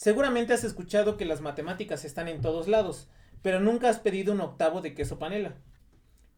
[0.00, 3.10] Seguramente has escuchado que las matemáticas están en todos lados,
[3.42, 5.56] pero nunca has pedido un octavo de queso panela.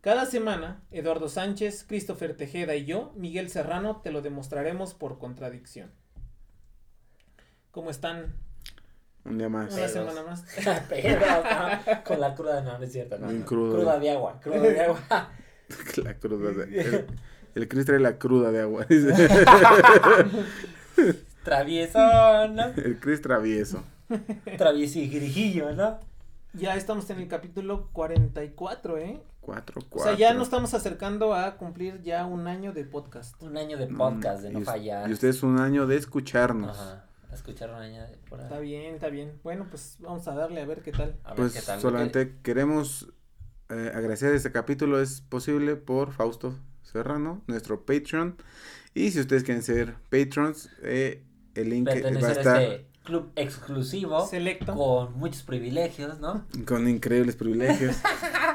[0.00, 5.92] Cada semana, Eduardo Sánchez, Christopher Tejeda y yo, Miguel Serrano, te lo demostraremos por contradicción.
[7.70, 8.34] ¿Cómo están?
[9.24, 9.68] Un día más.
[9.68, 9.92] Una Pedos.
[9.92, 10.44] semana más.
[10.88, 13.16] Pero, no, con la cruda, no, no es cierto.
[13.16, 13.46] No, Bien no.
[13.46, 13.76] crudo.
[13.76, 14.98] Cruda de agua, cruda de agua.
[16.02, 17.06] La cruda de, el,
[17.54, 18.86] el Chris trae la cruda de agua.
[21.44, 21.98] Travieso,
[22.48, 22.64] ¿no?
[22.76, 23.82] El Chris travieso.
[24.58, 25.98] Travieso y grijillo, ¿no?
[26.54, 29.22] Ya estamos en el capítulo 44, ¿eh?
[29.40, 30.10] Cuatro, O cuatro.
[30.16, 33.42] sea, ya nos estamos acercando a cumplir ya un año de podcast.
[33.42, 35.08] Un año de podcast, de Mm, no y fallar.
[35.10, 36.78] Y ustedes un año de escucharnos.
[36.78, 37.06] Ajá.
[37.32, 38.44] Escuchar un año de por ahí.
[38.44, 39.32] Está bien, está bien.
[39.42, 41.16] Bueno, pues vamos a darle a ver qué tal.
[41.24, 41.80] A ver Pues qué tal.
[41.80, 43.08] solamente queremos
[43.70, 48.36] eh, agradecer este capítulo es posible por Fausto Serrano, nuestro Patreon.
[48.94, 54.26] Y si ustedes quieren ser patrons, eh, el link va a estar este club exclusivo
[54.26, 54.74] Selecto.
[54.74, 56.44] con muchos privilegios, ¿no?
[56.66, 57.96] con increíbles privilegios.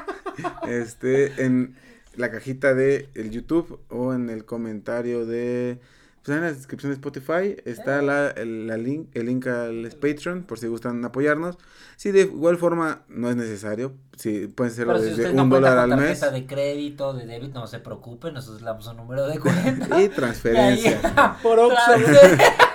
[0.68, 1.76] este, en
[2.16, 5.78] la cajita de el YouTube o en el comentario de
[6.24, 10.42] pues en la descripción de Spotify está la, el, la link, el link al Patreon
[10.42, 11.56] por si gustan apoyarnos.
[11.96, 15.48] Si de igual forma no es necesario, si pueden hacerlo Pero si desde usted un
[15.48, 18.96] no dólar al mes de crédito, de débito, no se preocupe, nosotros le damos un
[18.98, 20.02] número de cuenta.
[20.02, 21.00] y transferencia
[21.42, 21.72] Por.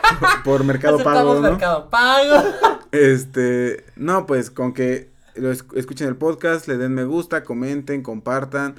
[0.44, 1.42] por Mercado Pago, ¿no?
[1.42, 2.44] Mercado Pago.
[2.92, 8.76] Este, no, pues con que lo escuchen el podcast, le den me gusta, comenten, compartan.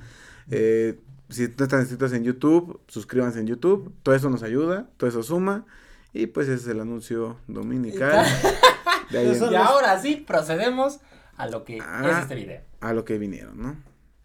[0.53, 3.93] Eh, si no están inscritos en YouTube, suscríbanse en YouTube.
[4.05, 5.65] Todo eso nos ayuda, todo eso suma.
[6.13, 8.25] Y pues ese es el anuncio dominical.
[9.11, 11.01] De ahí en- Eso Y ahora sí, procedemos
[11.37, 12.09] a lo que Ah.
[12.09, 12.61] es este video.
[12.81, 13.77] a lo que vinieron, ¿no?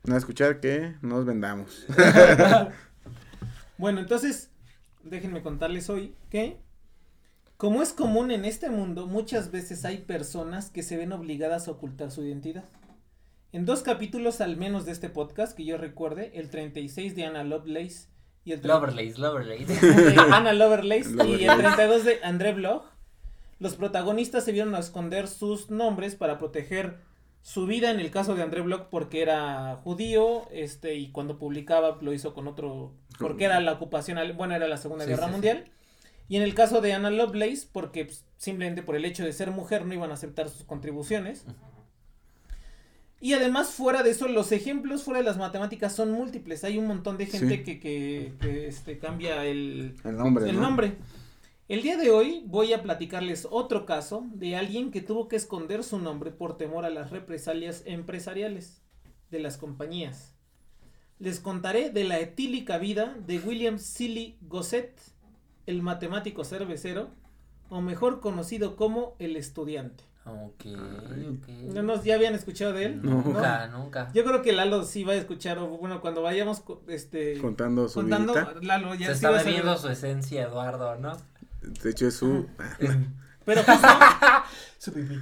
[0.03, 1.87] No a escuchar que nos vendamos.
[3.77, 4.49] Bueno, entonces,
[5.03, 6.57] déjenme contarles hoy que,
[7.59, 11.71] como es común en este mundo, muchas veces hay personas que se ven obligadas a
[11.71, 12.63] ocultar su identidad.
[13.51, 17.43] En dos capítulos al menos de este podcast, que yo recuerde, el 36 de Anna
[17.43, 18.07] Lovelace
[18.45, 19.65] y el 30 Lovelace, Lovelace.
[20.13, 22.85] de Anna Lovelace y el 32 de André Bloch,
[23.59, 27.01] los protagonistas se vieron a esconder sus nombres para proteger
[27.41, 31.97] su vida en el caso de André Bloch porque era judío, este, y cuando publicaba
[31.99, 35.41] lo hizo con otro, porque era la ocupación, bueno, era la Segunda Sí, Guerra sí,
[35.41, 35.71] sí.
[36.29, 39.51] Y en el caso de Anna Lovelace, porque pues, simplemente por el hecho de ser
[39.51, 41.43] mujer no iban a aceptar sus contribuciones.
[43.21, 46.63] Y además, fuera de eso, los ejemplos fuera de las matemáticas son múltiples.
[46.63, 47.63] Hay un montón de gente Sí.
[47.63, 50.61] que, que, que, este, cambia el, El nombre, el ¿no?
[50.61, 50.93] nombre.
[51.67, 55.83] El día de hoy voy a platicarles otro caso de alguien que tuvo que esconder
[55.83, 58.81] su nombre por temor a las represalias empresariales
[59.31, 60.33] de las compañías.
[61.19, 64.97] Les contaré de la etílica vida de William Silly Gosset,
[65.69, 67.09] el matemático cervecero,
[67.69, 70.03] o mejor conocido como el estudiante.
[70.25, 71.47] Ok, ok.
[71.73, 73.01] ¿No nos ya habían escuchado de él?
[73.01, 73.21] No.
[73.21, 74.11] Nunca, nunca.
[74.13, 78.01] Yo creo que Lalo sí va a escuchar, o bueno, cuando vayamos este, Contando su
[78.01, 78.53] contando, vida.
[78.61, 81.17] Lalo ya Se sí está va a bebiendo su esencia, Eduardo, ¿no?
[81.61, 82.47] De hecho, es su.
[83.45, 83.87] Pero justo,
[84.77, 85.19] Su pipí.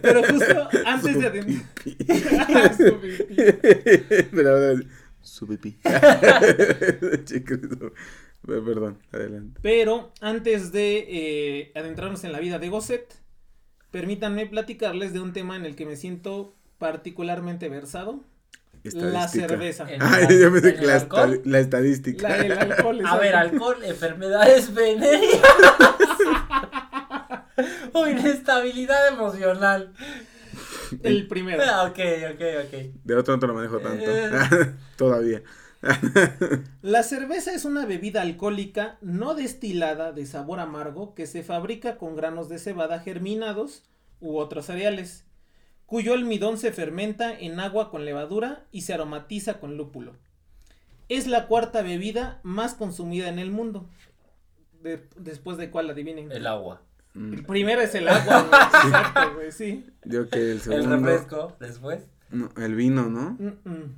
[0.00, 2.74] pero justo antes de adentrar.
[2.76, 3.36] Su pipí.
[4.32, 4.78] Pero
[5.22, 5.78] su pipí.
[8.46, 9.60] Perdón, adelante.
[9.62, 13.14] Pero antes de eh, adentrarnos en la vida de Gosset,
[13.90, 18.24] permítanme platicarles de un tema en el que me siento particularmente versado.
[18.94, 19.90] La cerveza.
[19.90, 21.34] El- Ay, yo pensé ¿El que la, alcohol?
[21.34, 22.28] esta- la estadística.
[22.28, 23.02] La, el alcohol.
[23.04, 25.42] A ver, alcohol, enfermedades venéreas.
[27.92, 29.92] o inestabilidad emocional.
[31.02, 31.62] El primero.
[31.66, 31.98] Ah, ok,
[32.34, 32.80] ok, ok.
[33.04, 34.04] De otro no te lo manejo tanto.
[34.06, 34.30] Eh.
[34.96, 35.42] Todavía.
[36.82, 42.16] La cerveza es una bebida alcohólica no destilada de sabor amargo que se fabrica con
[42.16, 43.84] granos de cebada germinados
[44.20, 45.24] u otros cereales.
[45.86, 50.14] cuyo almidón se fermenta en agua con levadura y se aromatiza con lúpulo.
[51.08, 53.88] Es la cuarta bebida más consumida en el mundo.
[54.82, 56.30] De- después de cuál adivinen.
[56.30, 56.82] El agua.
[57.14, 58.60] Mm, El primero es el agua, güey.
[58.84, 59.86] Exacto, güey, sí.
[60.04, 60.96] Yo que el El segundo.
[60.96, 62.02] refresco, después.
[62.30, 63.30] No, el vino, ¿no?
[63.38, 63.94] Mm, mm.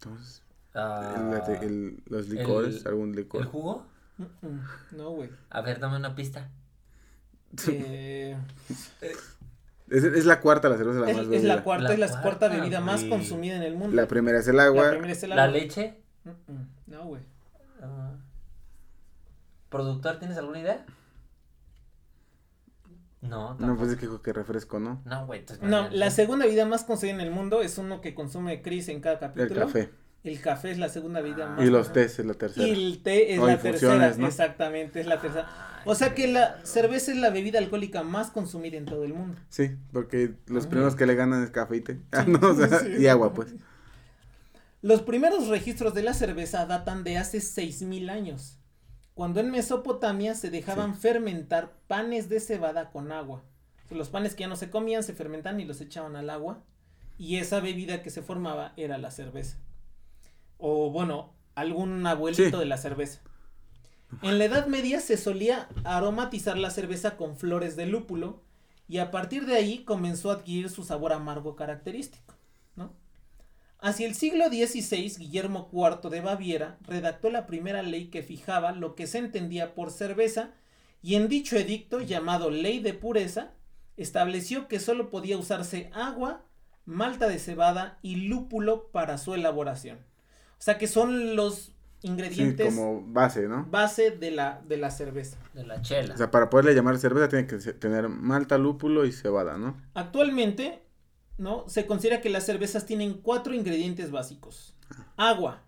[0.00, 0.42] Entonces,
[0.74, 3.44] Ah, el- la el- los licores, el- algún ¿El licor.
[3.46, 3.86] jugo?
[4.18, 4.60] Mm, mm.
[4.92, 5.30] No, güey.
[5.50, 6.48] A ver, dame una pista.
[7.68, 8.36] Eh,
[9.88, 11.54] Es, es la cuarta la cerveza la es, más es bebida.
[11.56, 13.94] la cuarta, La es la cuarta cuarta, bebida más consumida en el mundo.
[13.96, 14.90] La primera es el La agua.
[14.90, 15.56] primera es el ¿La agua.
[15.56, 16.00] leche?
[16.24, 16.68] Mm, mm.
[16.88, 17.22] No, güey.
[17.80, 18.10] Ah.
[19.70, 20.84] ¿Productor, tienes alguna idea?
[23.28, 23.78] No, No, tampoco.
[23.78, 25.02] pues es que dijo que refresco, ¿no?
[25.04, 25.40] No, güey.
[25.40, 28.88] entonces No, la segunda bebida más consumida en el mundo es uno que consume Chris
[28.88, 29.60] en cada El capítulo.
[29.66, 29.90] café.
[30.24, 31.50] El café es la segunda bebida Ah.
[31.56, 32.66] más Y los tés es la tercera.
[32.66, 34.26] Y el té es O la tercera, ¿no?
[34.26, 35.48] exactamente, es la tercera.
[35.84, 39.38] O sea que la cerveza es la bebida alcohólica más consumida en todo el mundo.
[39.50, 42.00] Sí, porque los primeros que le ganan es café y té.
[42.10, 42.88] Ah, no, o sea, Sí.
[42.98, 43.54] y agua, pues.
[44.82, 48.58] Los primeros registros de la cerveza datan de hace 6000 años,
[49.16, 53.42] cuando en Mesopotamia se dejaban fermentar panes de cebada con agua.
[53.86, 56.28] O sea, Los panes que ya no se comían se fermentaban y los echaban al
[56.28, 56.62] agua
[57.16, 59.56] y esa bebida que se formaba era la cerveza.
[60.58, 62.56] O bueno, algún abuelito Sí.
[62.58, 63.22] de la cerveza.
[64.20, 68.42] En la Edad Media se solía aromatizar la cerveza con flores de lúpulo
[68.86, 72.34] y a partir de ahí comenzó a adquirir su sabor amargo característico.
[73.78, 78.94] Hacia el siglo XVI, Guillermo IV de Baviera redactó la primera ley que fijaba lo
[78.94, 80.50] que se entendía por cerveza
[81.02, 83.52] y en dicho edicto llamado Ley de Pureza
[83.96, 86.42] estableció que solo podía usarse agua,
[86.84, 89.98] malta de cebada y lúpulo para su elaboración.
[90.58, 93.64] O sea que son los Sí, ingredientes como base, ¿no?
[93.70, 95.38] base de la, de la cerveza.
[95.54, 96.14] De la chela.
[96.14, 99.76] O sea, para poderle llamar cerveza tiene que tener malta, lúpulo y cebada, ¿no?
[99.94, 100.82] Actualmente,
[101.38, 101.68] ¿no?
[101.68, 104.74] Se considera que las cervezas tienen cuatro ingredientes básicos.
[105.16, 105.62] Agua,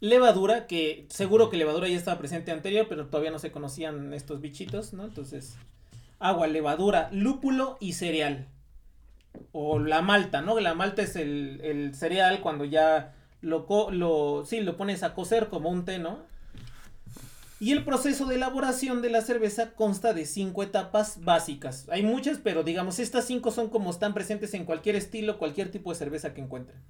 [0.00, 4.40] levadura, que seguro que levadura ya estaba presente anterior, pero todavía no se conocían estos
[4.40, 5.04] bichitos, ¿no?
[5.04, 5.56] Entonces,
[6.18, 8.48] agua, levadura, lúpulo y cereal.
[9.52, 10.58] O la malta, ¿no?
[10.60, 15.14] La malta es el, el cereal cuando ya lo, co- lo, sí, lo pones a
[15.14, 16.20] cocer como un té, ¿no?
[17.62, 21.86] Y el proceso de elaboración de la cerveza consta de cinco etapas básicas.
[21.90, 25.90] Hay muchas, pero digamos, estas cinco son como están presentes en cualquier estilo, cualquier tipo
[25.92, 26.80] de cerveza que encuentren.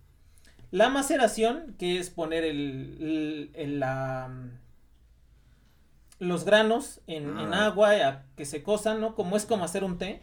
[0.70, 4.30] La maceración, que es poner el, el- el- la,
[6.18, 7.66] los granos en, en Ah.
[7.66, 9.14] agua a que se cosan, ¿no?
[9.14, 10.22] Como es como hacer un té.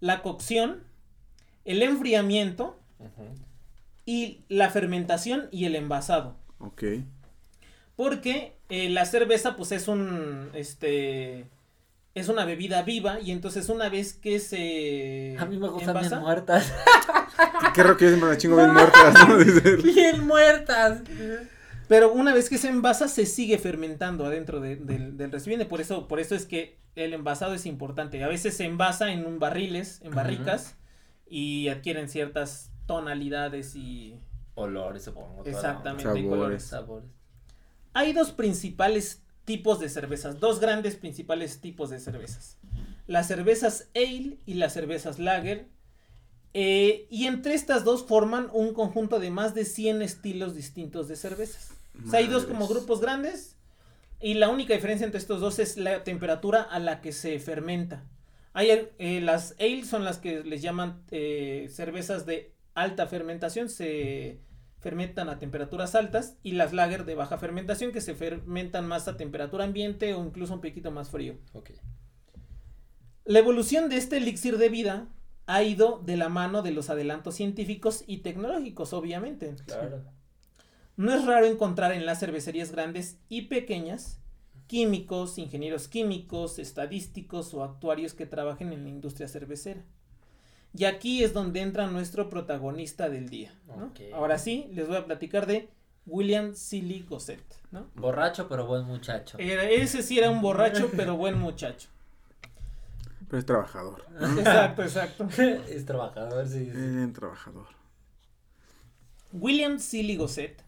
[0.00, 0.84] La cocción,
[1.66, 2.80] el enfriamiento
[4.06, 6.38] y la fermentación y el envasado.
[6.60, 6.82] Ok.
[7.96, 11.46] Porque eh, la cerveza, pues es un, este,
[12.14, 16.06] es una bebida viva y entonces una vez que se A mí me gustan bien
[16.06, 16.72] envasa- muertas.
[17.74, 19.14] Qué raro que yo siempre me chingo bien muertas,
[19.82, 21.02] bien muertas.
[21.88, 25.80] pero una vez que se envasa se sigue fermentando adentro de- del, del recipiente, por
[25.80, 28.24] eso, por eso es que el envasado es importante.
[28.24, 30.76] A veces se envasa en un barriles, en barricas
[31.28, 34.18] y adquieren ciertas tonalidades y
[34.54, 35.42] Olores, supongo.
[35.44, 36.22] exactamente Sabores.
[36.22, 36.36] y onda.
[36.38, 36.62] colores.
[36.64, 37.10] Sabores.
[37.96, 42.58] Hay dos principales tipos de cervezas, dos grandes principales tipos de cervezas.
[43.06, 45.68] Las cervezas ale y las cervezas lager.
[46.52, 51.16] eh, y entre estas dos forman un conjunto de más de 100 estilos distintos de
[51.16, 51.70] cervezas.
[52.06, 53.56] O sea, hay dos como grupos grandes
[54.20, 58.04] y la única diferencia entre estos dos es la temperatura a la que se fermenta.
[58.52, 64.38] Hay, eh, las ale son las que les llaman eh, cervezas de alta fermentación, se
[64.86, 69.16] fermentan a temperaturas altas y las lager de baja fermentación que se fermentan más a
[69.16, 71.34] temperatura ambiente o incluso un poquito más frío.
[73.24, 75.08] La evolución de este elixir de vida
[75.46, 79.56] ha ido de la mano de los adelantos científicos y tecnológicos, obviamente.
[79.66, 80.04] Claro.
[80.96, 84.20] No es raro encontrar en las cervecerías grandes y pequeñas
[84.68, 89.84] químicos, ingenieros químicos, estadísticos o actuarios que trabajen en la industria cervecera.
[90.74, 93.54] Y aquí es donde entra nuestro protagonista del día.
[94.12, 95.68] Ahora sí, les voy a platicar de
[96.06, 97.42] William Silly Gosset.
[97.70, 97.90] ¿no?
[97.94, 99.38] Borracho, pero buen muchacho.
[99.38, 101.88] Era- ese sí era un borracho, pero buen muchacho.
[103.28, 104.04] Pero es trabajador.
[104.20, 105.28] Exacto, exacto.
[105.68, 106.68] es trabajador, sí.
[106.68, 106.80] Es sí.
[106.80, 107.66] bien trabajador.
[109.32, 110.62] William Silly Gosset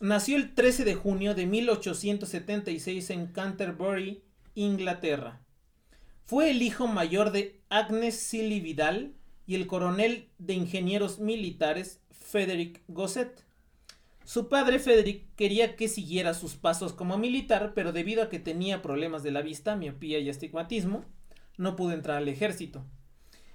[0.00, 4.22] nació el 13 de junio de 1876 en Canterbury,
[4.54, 5.40] Inglaterra.
[6.24, 9.14] Fue el hijo mayor de Agnes Silly Vidal
[9.48, 13.44] y el coronel de ingenieros militares Frederick Gosset.
[14.24, 18.82] Su padre Frederick quería que siguiera sus pasos como militar, pero debido a que tenía
[18.82, 21.06] problemas de la vista, miopía y astigmatismo,
[21.56, 22.84] no pudo entrar al ejército.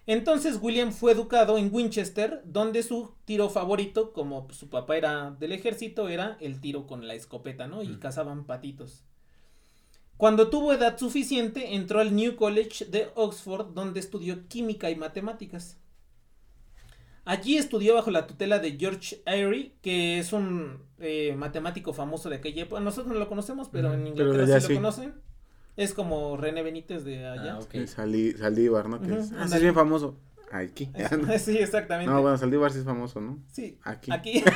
[0.07, 5.51] Entonces William fue educado en Winchester, donde su tiro favorito, como su papá era del
[5.51, 7.83] ejército, era el tiro con la escopeta, ¿no?
[7.83, 7.99] Y Mm.
[7.99, 9.03] cazaban patitos.
[10.17, 15.77] Cuando tuvo edad suficiente, entró al New College de Oxford, donde estudió química y matemáticas.
[17.25, 22.35] Allí estudió bajo la tutela de George Airy, que es un eh, matemático famoso de
[22.37, 22.81] aquella época.
[22.81, 24.73] Nosotros no lo conocemos, pero en Inglaterra allá sí, sí.
[24.73, 25.13] lo conocen.
[25.77, 27.53] Es como René Benítez de allá.
[27.55, 27.75] Ah, ok.
[27.75, 29.01] El Salí, Saldívar, ¿no?
[29.01, 30.19] Que Ujú, es, ah, sí, es bien famoso.
[30.51, 30.91] Aquí.
[31.39, 32.11] sí, exactamente.
[32.11, 33.39] No, bueno, Saldívar sí es famoso, ¿no?
[33.51, 34.11] Sí, Aquí.
[34.11, 34.43] aquí.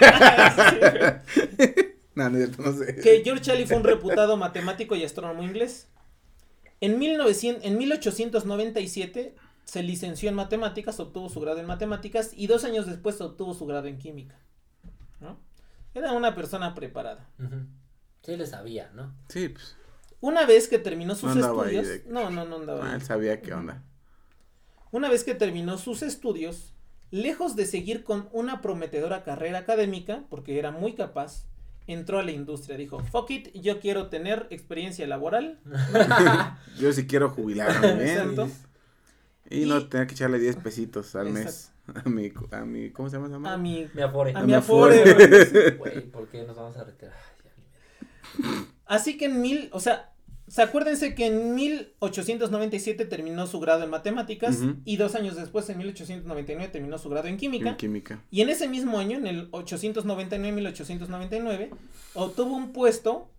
[2.15, 2.95] No, no, no sé.
[2.95, 5.87] que George Alley fue un reputado matemático y astrónomo inglés.
[6.81, 9.35] En, 1900, en 1897
[9.67, 13.65] se licenció en matemáticas, obtuvo su grado en matemáticas y dos años después obtuvo su
[13.65, 14.35] grado en química.
[15.19, 15.37] ¿no?
[15.93, 17.27] Era una persona preparada.
[18.23, 19.13] Sí le sabía, ¿no?
[19.29, 19.75] Sí, pues.
[20.21, 22.95] Una vez que terminó sus No estudios, de- no, no, no andaba Ah, ahí.
[22.95, 23.83] él sabía qué onda.
[24.91, 26.73] Una vez que terminó sus estudios,
[27.11, 31.45] lejos de seguir con una prometedora carrera académica, porque era muy capaz,
[31.87, 32.77] entró a la industria.
[32.77, 35.59] Dijo, fuck it, yo quiero tener experiencia laboral.
[36.79, 38.11] Yo sí quiero jubilarme.
[38.13, 38.49] Exacto.
[39.49, 41.71] Y, y no tener que echarle 10 pesitos al mes.
[42.05, 43.37] A mi, a mi, ¿cómo se llama esa?
[43.53, 44.33] A mi, Me afore.
[44.35, 45.03] a A mi mi afore.
[45.09, 45.71] afore.
[45.77, 47.13] Güey, ¿por qué nos vamos a retirar?
[48.85, 50.11] Así que en mil, o sea,
[50.49, 55.77] se acuérdense que en 1897 terminó su grado en matemáticas y dos años después, en
[55.77, 57.69] 1899, terminó su grado en química.
[57.69, 58.21] En química.
[58.31, 61.69] Y en ese mismo año, en el 899-1899,
[62.15, 63.29] obtuvo un puesto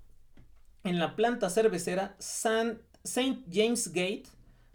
[0.85, 2.79] en la planta cervecera St.
[3.53, 4.23] James Gate,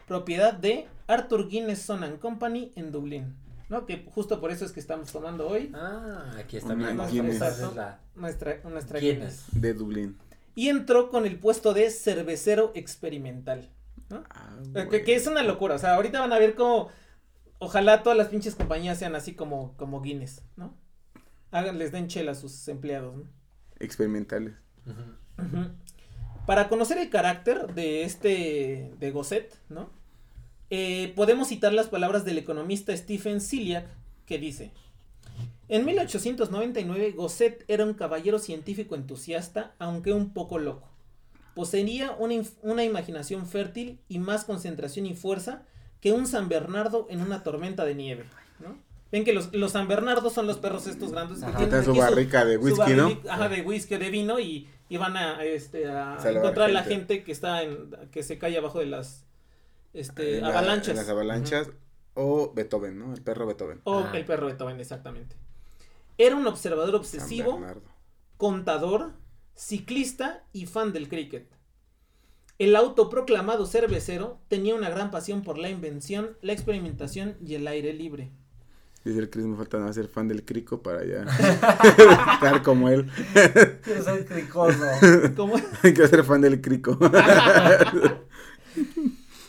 [0.08, 3.36] propiedad de Arthur Guinness Son and Company en Dublín.
[3.70, 3.86] ¿no?
[3.86, 6.98] Que justo por eso es que estamos tomando hoy Ah, aquí está bien.
[7.10, 7.36] Guinness.
[7.38, 9.46] Esa es la nuestra, nuestra Guinness.
[9.54, 10.18] De Dublín.
[10.56, 13.70] Y entró con el puesto de cervecero experimental.
[14.10, 14.24] ¿no?
[14.30, 15.04] Ah, Que, güey.
[15.04, 15.76] que es una locura.
[15.76, 16.90] O sea, ahorita van a ver cómo.
[17.58, 20.76] Ojalá todas las pinches compañías sean así como, como Guinness, ¿no?
[21.52, 23.24] Hagan, les den chela a sus empleados, ¿no?
[23.80, 24.54] Experimentales.
[26.46, 29.90] Para conocer el carácter de este, de Gosset, ¿no?
[30.70, 33.86] Eh, podemos citar las palabras del economista Stephen Ciliac,
[34.26, 34.72] que dice,
[35.70, 40.88] en 1899 Gosset era un caballero científico entusiasta, aunque un poco loco.
[41.56, 45.64] Poseía una, imaginación fértil y más concentración y fuerza
[46.02, 48.26] que un San Bernardo en una tormenta de nieve,
[48.60, 48.76] ¿no?
[49.12, 51.58] Ven que los, los San Bernardos son los perros estos grandes que Ajá.
[51.60, 53.20] tienen su barrica de whisky, ¿no?
[53.30, 56.82] Ajá, de whisky o de vino y, y van a, este, a encontrar a la
[56.82, 57.16] gente.
[57.16, 59.24] gente que está en, que se cae abajo de las,
[59.94, 60.90] este, En la- avalanchas.
[60.90, 61.70] en las avalanchas.
[62.16, 63.14] O Beethoven, ¿no?
[63.14, 63.82] El perro Beethoven.
[63.86, 64.12] O Ah.
[64.14, 65.36] el perro Beethoven, exactamente.
[66.18, 67.60] Era un observador obsesivo,
[68.38, 69.14] contador,
[69.56, 71.48] ciclista y fan del cricket.
[72.60, 77.94] El autoproclamado cervecero tenía una gran pasión por la invención, la experimentación y el aire
[77.94, 78.32] libre.
[79.04, 81.26] Dice el Chris, me falta no ser fan del crico para ya
[82.36, 83.10] estar como él.
[83.84, 84.80] Quiero ser cricoso.
[85.36, 86.98] Como- Quiero ser fan del crico.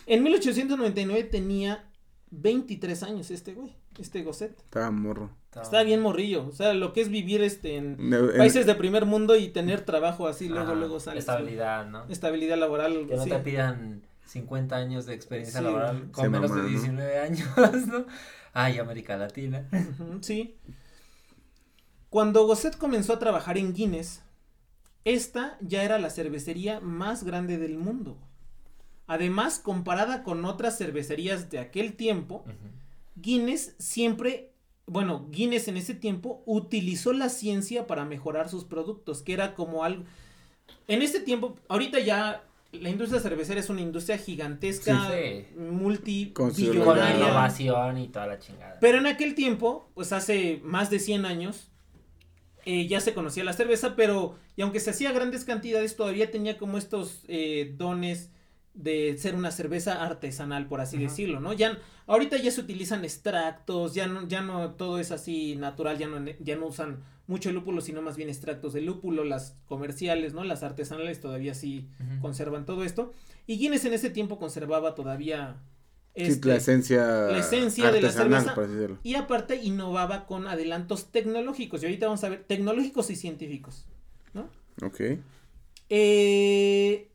[0.05, 1.89] en 1899 tenía
[2.31, 4.57] 23 años este güey, este Gosset.
[4.59, 5.31] Estaba morro.
[5.61, 8.75] Está bien morrillo, o sea, lo que es vivir este en No, en- países de
[8.75, 11.19] primer mundo y tener trabajo así, luego, Ajá, luego sales.
[11.19, 12.03] Estabilidad, ¿no?
[12.09, 13.29] Estabilidad laboral, Que no sí.
[13.29, 15.65] te pidan 50 años de experiencia Sí.
[15.65, 16.67] laboral con Se menos de ¿no?
[16.67, 17.47] 19 años,
[17.87, 18.05] ¿no?
[18.51, 19.67] Ay, América Latina.
[20.21, 20.57] Sí.
[22.09, 24.23] Cuando Gosset comenzó a trabajar en Guinness,
[25.05, 28.17] esta ya era la cervecería más grande del mundo.
[29.07, 32.43] Además, comparada con otras cervecerías de aquel tiempo.
[33.15, 34.51] Guinness siempre,
[34.87, 39.83] bueno, Guinness en ese tiempo utilizó la ciencia para mejorar sus productos, que era como
[39.83, 40.03] algo...
[40.87, 45.09] En ese tiempo, ahorita ya la industria cervecera es una industria gigantesca,
[46.53, 46.77] Sí, sí.
[46.79, 48.77] Con innovación y toda la chingada.
[48.79, 51.69] Pero en aquel tiempo, pues hace más de 100 años,
[52.65, 56.57] eh, ya se conocía la cerveza, pero y aunque se hacía grandes cantidades, todavía tenía
[56.57, 58.31] como estos eh, dones
[58.75, 61.03] de ser una cerveza artesanal, por así Ajá.
[61.03, 61.53] decirlo, ¿no?
[61.53, 66.07] Ya, ahorita ya se utilizan extractos, ya no, ya no todo es así natural, ya
[66.07, 70.43] no, ya no usan mucho lúpulo, sino más bien extractos de lúpulo, las comerciales, ¿no?
[70.43, 71.87] Las artesanales todavía sí
[72.21, 73.13] conservan todo esto.
[73.47, 75.57] Y Guinness en ese tiempo conservaba todavía...
[76.15, 78.55] Sí, este, la esencia, la esencia de la cerveza.
[79.03, 81.81] y aparte innovaba con adelantos tecnológicos.
[81.81, 83.85] Y ahorita vamos a ver tecnológicos y científicos.
[84.81, 85.01] Ok.
[85.89, 87.09] Eh,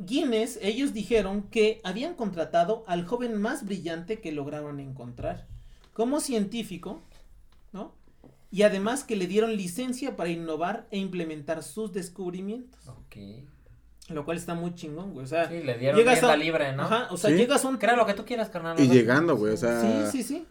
[0.00, 5.46] Guinness, ellos dijeron que habían contratado al joven más brillante que lograron encontrar
[5.92, 7.02] como científico,
[7.72, 7.92] ¿no?
[8.50, 12.80] Y además que le dieron licencia para innovar e implementar sus descubrimientos.
[12.88, 13.16] Ok.
[14.08, 15.24] Lo cual está muy chingón, güey.
[15.24, 16.82] O sea, Sí, le dieron llegas a- libre, ¿no?
[16.84, 17.36] ajá, o sea, Sí.
[17.36, 18.80] llegas a un Crea lo que tú quieras, carnal.
[18.80, 19.80] Y llegando, güey, o sea.
[20.10, 20.46] Sí, sí, sí.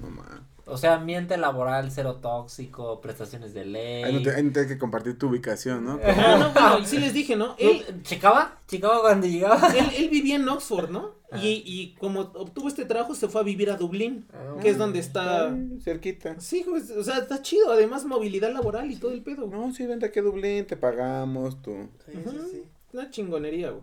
[0.00, 0.40] No mames.
[0.70, 4.04] O sea, ambiente laboral, cero tóxico, prestaciones de ley.
[4.04, 5.98] Ahí no te, ahí no tienes que compartir tu ubicación, ¿no?
[5.98, 7.54] No, no, bueno, y sí les dije, ¿no?
[7.58, 8.60] Él, ¿Checaba?
[8.66, 9.68] ¿Checaba cuando llegaba?
[9.76, 11.16] él, él vivía en Oxford, ¿no?
[11.42, 14.26] Y, y como obtuvo este trabajo, se fue a vivir a Dublín,
[14.62, 15.50] que es donde está...
[15.50, 16.40] Ay, cerquita.
[16.40, 19.46] Sí, güey, o sea, está chido, además movilidad laboral y todo el pedo.
[19.46, 21.88] No, sí, vente aquí a Dublín, te pagamos, tú.
[22.06, 22.62] Sí, sí, sí.
[22.94, 23.82] Una chingonería, güey.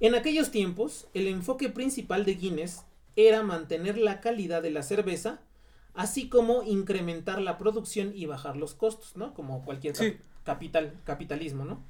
[0.00, 2.82] En aquellos tiempos, el enfoque principal de Guinness
[3.16, 5.40] era mantener la calidad de la cerveza,
[5.94, 9.34] así como incrementar la producción y bajar los costos, ¿no?
[9.34, 10.16] Como cualquier Sí.
[10.44, 11.82] capital, capitalismo, ¿no?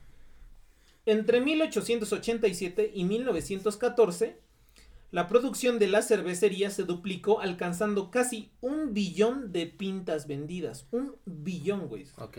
[1.07, 4.38] Entre 1887 y 1914,
[5.11, 10.87] la producción de la cervecería se duplicó, alcanzando casi un billón de pintas vendidas.
[10.90, 12.07] Un billón, güey.
[12.19, 12.38] Ok.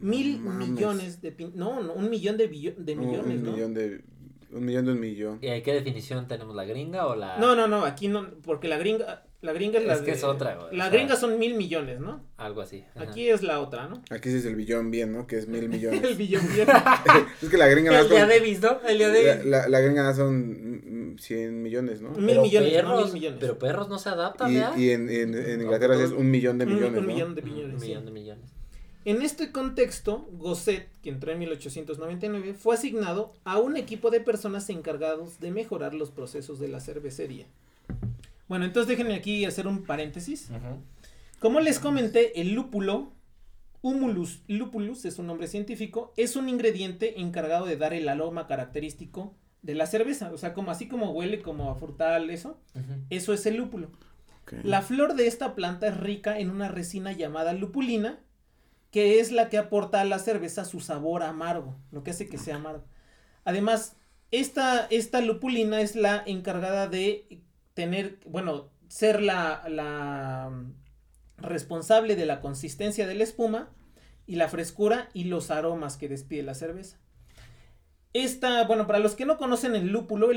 [0.00, 0.68] Mil mames.
[0.68, 1.52] millones de pin...
[1.54, 3.52] No, no, un millón de, billo- de Un- millones, un ¿no?
[3.52, 4.02] millón de.
[4.50, 5.38] Un millón de un millón.
[5.42, 6.54] ¿Y qué definición tenemos?
[6.56, 7.36] ¿La gringa o la.?
[7.38, 10.16] No, no, no, aquí no, porque la gringa, la gringa es la Es que de-
[10.16, 12.24] es otra, güey, La o sea- gringa son mil millones, ¿no?
[12.38, 12.84] Algo así.
[12.94, 13.10] ajá.
[13.10, 14.02] Aquí es la otra, ¿no?
[14.10, 15.26] Aquí sí es el billón bien, ¿no?
[15.26, 16.02] Que es mil millones.
[16.02, 16.66] El billón bien.
[17.42, 18.80] es que la gringa nada El día de ¿no?
[18.88, 22.10] El día la, de la, la gringa nada son 100 millones, ¿no?
[22.12, 23.38] Mil Pero millones, no, perros, mil millones.
[23.40, 24.76] Pero perros no se adaptan, Y, ¿verdad?
[24.78, 27.12] y en, en, en Inglaterra sí es un millón de Un- millones, un ¿no?
[27.12, 27.80] millón de Un millones.
[27.82, 27.88] sí.
[27.88, 28.50] millón de millones.
[29.08, 34.68] En este contexto, Gosset, que entró en 1899, fue asignado a un equipo de personas
[34.68, 37.46] encargados de mejorar los procesos de la cervecería.
[38.48, 40.50] Bueno, entonces déjenme aquí hacer un paréntesis.
[41.38, 43.14] Como les comenté, el lúpulo,
[43.80, 49.34] Humulus lupulus es un nombre científico, es un ingrediente encargado de dar el aroma característico
[49.62, 50.30] de la cerveza.
[50.34, 52.60] O sea, como así como huele como a frutal, eso,
[53.08, 53.90] eso es el lúpulo.
[54.64, 58.18] La flor de esta planta es rica en una resina llamada lupulina,
[58.90, 62.38] que es la que aporta a la cerveza su sabor amargo, lo que hace que
[62.38, 62.84] sea amargo.
[63.44, 63.96] Además,
[64.30, 67.42] esta, esta lupulina es la encargada de
[67.74, 70.74] tener, bueno, ser la, la mm,
[71.38, 73.70] responsable de la consistencia de la espuma
[74.26, 76.98] y la frescura y los aromas que despide la cerveza.
[78.12, 80.30] Esta, bueno, para los que no conocen el lúpulo,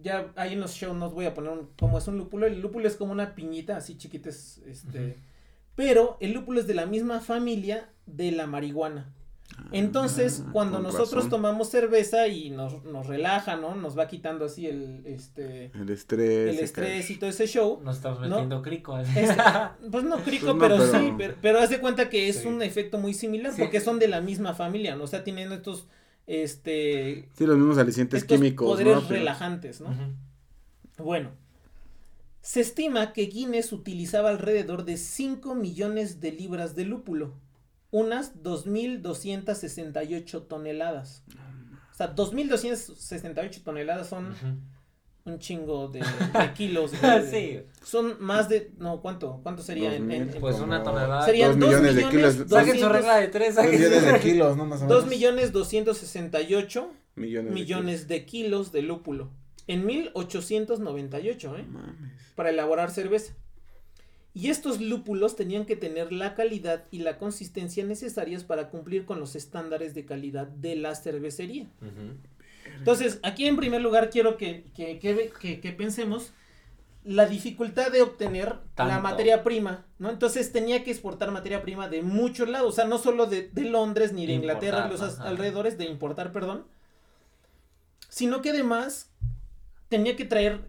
[0.00, 2.46] ya ahí en los shows nos voy a poner cómo es un lúpulo.
[2.46, 5.16] El lúpulo es como una piñita, así chiquita, es, este.
[5.78, 9.14] Pero el lúpulo es de la misma familia de la marihuana.
[9.72, 11.30] Entonces, Ah, cuando con nosotros razón.
[11.30, 13.74] tomamos cerveza y nos, nos relaja, ¿no?
[13.76, 16.56] Nos va quitando así el, este, El estrés.
[16.56, 17.14] el estrés cae.
[17.14, 17.80] y todo ese show.
[17.84, 18.28] Nos estamos No.
[18.28, 18.94] metiendo crico.
[18.96, 19.18] así.
[19.18, 19.30] Es-
[19.92, 22.40] pues no crico, Pues no, pero, pero- sí, pero, pero haz de cuenta que es
[22.40, 22.48] Sí.
[22.48, 23.62] un efecto muy similar Sí.
[23.62, 25.04] porque son de la misma familia, ¿no?
[25.04, 25.86] O sea, tienen estos,
[26.26, 29.88] este, Sí, los mismos alicientes estos químicos, poderes relajantes, ¿no?
[30.98, 31.30] Bueno,
[32.40, 37.34] se estima que Guinness utilizaba alrededor de 5 millones de libras de lúpulo,
[37.90, 41.22] unas 2.268 toneladas.
[41.92, 44.46] O sea, 2.268 toneladas son Ujú.
[45.24, 46.92] un chingo de, de kilos.
[47.00, 47.30] güey.
[47.30, 47.60] Sí.
[47.84, 49.40] Son más de, no, ¿cuánto?
[49.42, 51.24] ¿Cuánto sería en, en- 2000, en- Pues como una tonelada.
[51.24, 52.34] Serían dos 2 millones millones, de kilos.
[52.50, 53.54] Saquen su 200 regla de tres.
[53.56, 54.66] Dos saquen su millones de kilos, ¿no?
[54.66, 55.02] Más o menos.
[55.02, 57.52] 2 millones 268 millones.
[57.52, 59.30] millones de kilos de lúpulo
[59.68, 61.62] en 1898, ¿eh?
[61.68, 62.12] Mames.
[62.34, 63.34] para elaborar cerveza.
[64.34, 69.18] Y estos lúpulos tenían que tener la calidad y la consistencia necesarias para cumplir con
[69.20, 71.66] los estándares de calidad de la cervecería.
[72.78, 76.32] Entonces, aquí en primer lugar quiero que, que, que- que- que pensemos
[77.04, 80.10] la dificultad de obtener la materia prima, ¿no?
[80.10, 83.62] Entonces tenía que exportar materia prima de muchos lados, o sea, no solo de, de
[83.64, 85.28] Londres ni de Inglaterra, Importar, los ajá.
[85.28, 86.64] alrededores, de importar, perdón,
[88.10, 89.10] sino que además
[89.88, 90.60] tenía que traer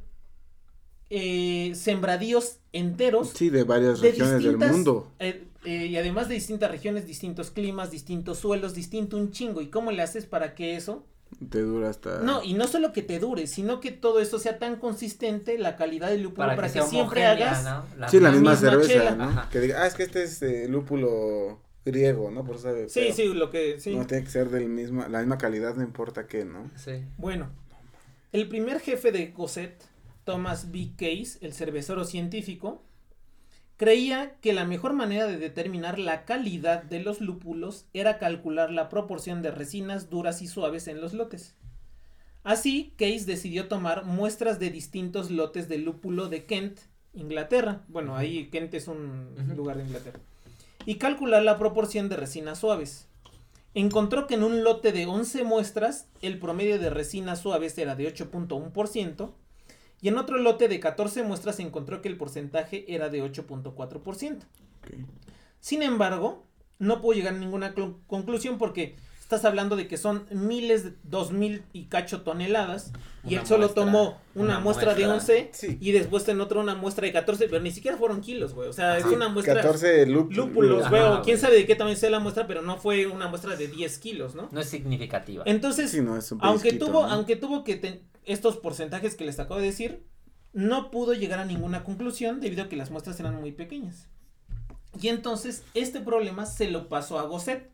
[1.10, 5.12] eh, sembradíos enteros Sí, de varias de regiones del mundo.
[5.19, 9.62] eh, eh, y además de distintas regiones, distintos climas, distintos suelos, distinto un chingo.
[9.62, 11.05] ¿Y cómo le haces para que eso?
[11.49, 12.19] Te dura hasta.
[12.21, 15.75] No, y no solo que te dure, sino que todo eso sea tan consistente, la
[15.75, 17.63] calidad del lúpulo, Para, para, que, siempre hagas.
[17.65, 18.08] ¿no?
[18.10, 19.15] sí, la, la misma, misma cerveza, chela.
[19.15, 19.49] ¿no?
[19.49, 22.43] Que diga, ah, es que este es eh, lúpulo griego, ¿no?
[22.45, 22.88] Por eso sabe.
[22.89, 23.79] Sí, sí, lo que.
[23.79, 23.95] Sí.
[23.95, 26.71] No tiene que ser del mismo, la misma calidad, no importa qué, ¿no?
[26.77, 27.03] Sí.
[27.17, 27.49] Bueno,
[28.31, 29.83] el primer jefe de Cosette,
[30.23, 30.91] Thomas B.
[30.95, 32.83] Case, el cervecero científico,
[33.77, 38.89] creía que la mejor manera de determinar la calidad de los lúpulos era calcular la
[38.89, 41.55] proporción de resinas duras y suaves en los lotes.
[42.43, 46.79] Así, Case decidió tomar muestras de distintos lotes de lúpulo de Kent,
[47.13, 47.83] Inglaterra.
[47.87, 50.19] Bueno, ahí Kent es un lugar de Inglaterra.
[50.85, 53.07] Y calcular la proporción de resinas suaves.
[53.75, 58.12] Encontró que en un lote de 11 muestras el promedio de resinas suaves era de
[58.13, 59.32] 8.1%
[60.01, 64.36] y en otro lote de 14 muestras encontró que el porcentaje era de 8.4%.
[64.38, 64.93] Ok.
[65.60, 66.45] Sin embargo,
[66.79, 68.95] no pudo llegar a ninguna clu- conclusión porque
[69.29, 72.91] estás hablando de que son miles, de- dos mil y cacho toneladas,
[73.23, 75.35] y él solo muestra, tomó una, una muestra, de muestra.
[75.35, 75.77] 11 Sí.
[75.79, 78.67] y después en otro una muestra de 14, pero ni siquiera fueron kilos, güey.
[78.69, 81.01] O sea, es Sí, una muestra 14 lúp- lúpulos, güey.
[81.03, 83.67] o quién sabe de qué tamaño sea la muestra, pero no fue una muestra de
[83.67, 84.49] 10 kilos, ¿no?
[84.51, 85.43] No es significativa.
[85.45, 87.13] Entonces, Sí, no, es un aunque tuvo, ¿no?
[87.13, 90.03] aunque tuvo que ten- estos porcentajes que les acabo de decir,
[90.53, 94.07] no pudo llegar a ninguna conclusión debido a que las muestras eran muy pequeñas.
[94.99, 97.69] Y entonces este problema se lo pasó a Gosset,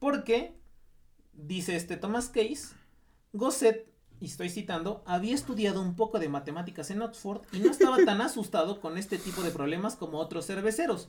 [0.00, 0.54] porque
[1.38, 2.74] dice este Thomas Case,
[3.32, 3.86] Gosset,
[4.20, 8.20] y estoy citando, había estudiado un poco de matemáticas en Oxford y no estaba tan
[8.20, 11.08] asustado con este tipo de problemas como otros cerveceros.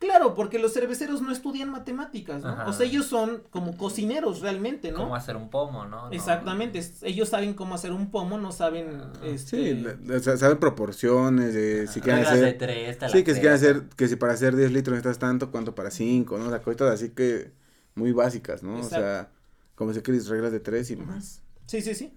[0.00, 2.50] Claro, porque los cerveceros no estudian matemáticas, ¿no?
[2.50, 2.68] Ajá.
[2.68, 4.98] O sea, ellos son como cocineros realmente, ¿no?
[4.98, 6.06] Cómo hacer un pomo, ¿no?
[6.06, 9.82] No- Exactamente, ellos saben cómo hacer un pomo, no saben, este,
[10.20, 12.58] Sí, saben proporciones, de si quieren Reglas de hacer...
[12.58, 15.74] tres, Sí, que si quieren hacer, que si para hacer 10 litros necesitas tanto, cuánto
[15.74, 16.46] para 5, ¿no?
[16.46, 17.50] O sea, cositas así que
[17.96, 18.78] muy básicas, ¿no?
[18.78, 19.30] O sea.
[19.78, 21.42] Como si quieres reglas de 3 y más.
[21.66, 22.12] sí, sí, sí.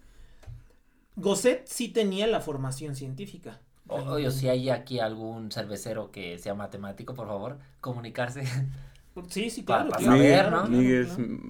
[1.16, 3.60] Gosset sí tenía la formación científica.
[3.88, 8.44] O- Oye, si hay aquí algún cervecero que sea matemático, por favor, comunicarse.
[9.30, 9.90] Sí, sí, claro.
[9.90, 10.70] pa claro, saber, claro, ¿no?
[10.70, 11.02] Miguel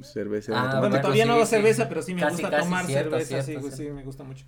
[0.01, 0.57] es cervecero.
[0.57, 1.55] Ah, Bueno, todavía no hago sí.
[1.55, 3.77] cerveza, pero sí me Casi, gusta casi, tomar cierto, cerveza, cierto, sí, güey, cierto.
[3.77, 4.45] sí, me gusta mucho.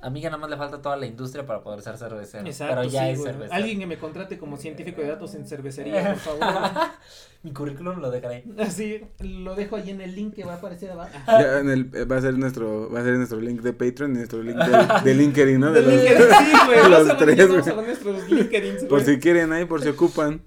[0.00, 2.46] A mí ya nada más le falta toda la industria para poder ser cervecero.
[2.46, 3.52] Exacto, pero ya sí, es cervecero.
[3.52, 6.72] Alguien que me contrate como científico de datos en cervecería, por favor.
[7.42, 8.44] Mi currículum lo dejaré.
[8.58, 11.10] Así, lo dejo ahí en el link que va a aparecer abajo.
[11.26, 14.12] Ya en el, eh, va a ser nuestro, va a ser nuestro link de Patreon
[14.12, 15.72] y nuestro link de, de LinkedIn, ¿no?
[15.72, 16.78] De De los- LinkedIn, sí, güey.
[16.78, 17.86] los Vamos a poner- tres, vamos a güey.
[17.86, 20.42] nuestros Por si quieren ahí, por si ocupan.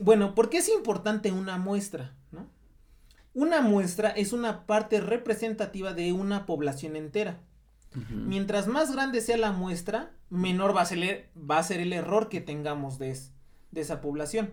[0.00, 2.14] Bueno, ¿por qué es importante una muestra?
[2.32, 2.46] ¿no?
[3.34, 7.40] Una muestra es una parte representativa de una población entera.
[8.10, 11.92] Mientras más grande sea la muestra, menor va a ser, el- va a ser el
[11.92, 13.32] error que tengamos de, es-
[13.70, 14.52] de esa población.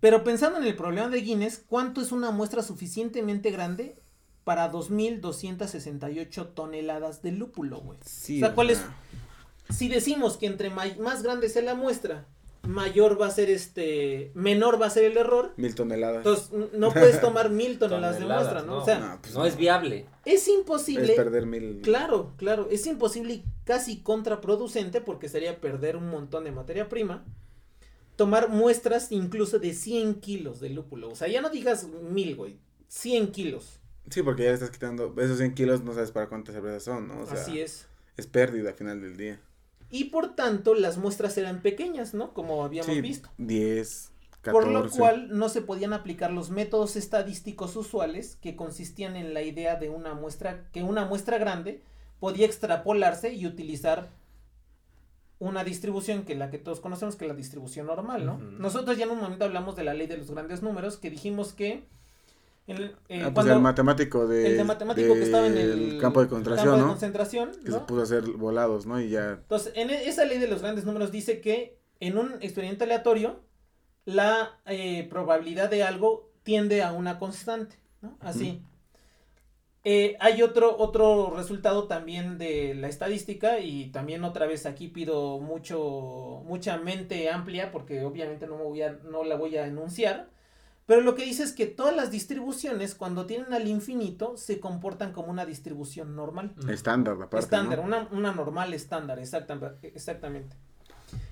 [0.00, 3.98] Pero pensando en el problema de Guinness, ¿cuánto es una muestra suficientemente grande
[4.44, 7.98] para 2.268 toneladas de lúpulo, güey?
[8.04, 8.82] Sí, O sea, ¿cuál es?
[9.70, 12.26] Si decimos que entre más grande sea la muestra,
[12.66, 16.18] mayor va a ser este, menor va a ser el error, Mil toneladas.
[16.18, 18.78] entonces no puedes tomar mil toneladas, de muestra, ¿no?
[18.78, 19.46] O sea, no, pues no no.
[19.46, 20.06] es viable.
[20.24, 21.14] es es imposible.
[21.14, 21.80] perder mil.
[21.82, 27.24] Claro, claro, es imposible y casi contraproducente porque sería perder un montón de materia prima.
[28.16, 31.10] Tomar muestras incluso de 100 kilos de lúpulo.
[31.10, 32.58] O sea, ya no digas mil, güey.
[32.88, 33.80] 100 kilos.
[34.10, 37.08] Sí, porque ya le estás quitando esos 100 kilos, no sabes para cuántas cervezas son,
[37.08, 37.20] ¿no?
[37.20, 37.86] O sea, Así es.
[38.16, 39.40] es pérdida al final del día.
[39.90, 42.32] Y por tanto, las muestras eran pequeñas, ¿no?
[42.34, 43.28] Como habíamos Sí, visto.
[43.38, 44.10] 10,
[44.42, 44.50] 14.
[44.52, 49.42] Por lo cual no se podían aplicar los métodos estadísticos usuales que consistían en la
[49.42, 51.82] idea de una muestra, que una muestra grande
[52.20, 54.08] podía extrapolarse y utilizar
[55.38, 58.38] una distribución que la que todos conocemos que es la distribución normal, ¿no?
[58.38, 61.52] Nosotros ya en un momento hablamos de la ley de los grandes números que dijimos
[61.52, 61.84] que
[62.66, 64.46] el, eh, Ah, pues el matemático de.
[64.48, 66.88] el de matemático que estaba en el campo de concentración, campo de ¿no?
[66.88, 69.00] concentración, Que se puso a hacer volados, ¿no?
[69.00, 69.32] Y ya.
[69.32, 73.40] Entonces, en e- esa ley de los grandes números dice que en un experimento aleatorio,
[74.04, 78.16] la eh, probabilidad de algo tiende a una constante, ¿no?
[78.20, 78.62] Así.
[79.88, 85.38] Eh, hay otro, otro resultado también de la estadística y también otra vez aquí pido
[85.38, 90.28] mucho, mucha mente amplia porque obviamente no, me voy a, no la voy a enunciar.
[90.86, 95.12] Pero lo que dice es que todas las distribuciones cuando tienen al infinito se comportan
[95.12, 96.54] como una distribución normal.
[96.68, 97.38] Estándar, aparte.
[97.38, 97.84] Estándar, ¿no?
[97.84, 100.54] una, una normal estándar, exactam- exactamente.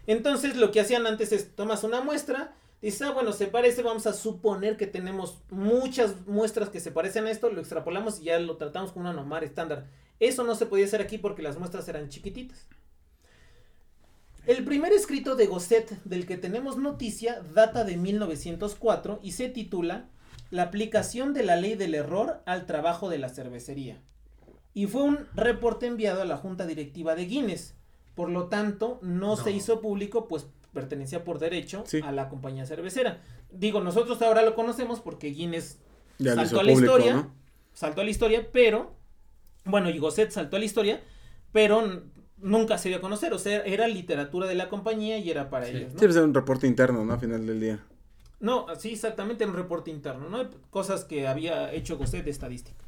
[0.06, 4.06] Entonces lo que hacían antes es, tomas una muestra, dices, ah, bueno, se parece, vamos
[4.06, 8.38] a suponer que tenemos muchas muestras que se parecen a esto, lo extrapolamos y ya
[8.40, 9.86] lo tratamos como una normal estándar.
[10.20, 12.66] Eso no se podía hacer aquí porque las muestras eran chiquititas.
[14.46, 20.08] El primer escrito de Gosset del que tenemos noticia data de 1904 y se titula
[20.50, 24.00] La aplicación de la ley del error al trabajo de la cervecería
[24.76, 27.74] y fue un reporte enviado a la junta directiva de Guinness.
[28.16, 32.00] Por lo tanto, no, se hizo público, pues pertenecía por derecho Sí.
[32.02, 33.22] a la compañía cervecera.
[33.52, 35.78] Digo, nosotros ahora lo conocemos porque Guinness
[36.18, 37.34] Ya saltó a la público, historia, ¿no?
[37.72, 38.96] saltó a la historia, pero,
[39.64, 41.00] bueno, y Gosset saltó a la historia,
[41.52, 42.02] pero
[42.44, 45.66] nunca se dio a conocer, o sea, era literatura de la compañía y era para
[45.66, 45.72] Sí.
[45.76, 45.98] ellos, ¿no?
[45.98, 47.14] Sí, pues era un reporte interno, ¿no?
[47.14, 47.84] A final del día.
[48.38, 50.50] No, sí, exactamente, en un reporte interno, ¿no?
[50.70, 52.84] Cosas que había hecho Gosset de estadística.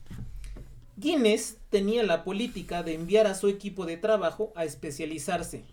[0.99, 5.65] Guinness tenía la política de enviar a su equipo de trabajo a especializarse.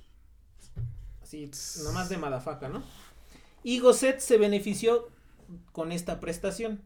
[1.22, 1.50] Así,
[1.84, 2.84] nomás de madafaca, ¿no?
[3.63, 5.08] Y Gosset se benefició
[5.72, 6.82] con esta prestación.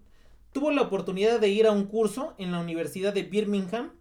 [0.52, 3.92] Tuvo la oportunidad de ir a un curso en la Universidad de Birmingham,